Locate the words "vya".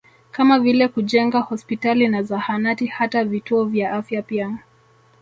3.65-3.91